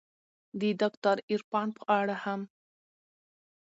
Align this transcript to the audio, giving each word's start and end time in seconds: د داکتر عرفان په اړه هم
د 0.59 0.61
داکتر 0.81 1.15
عرفان 1.31 1.67
په 1.77 1.83
اړه 1.99 2.15
هم 2.23 2.41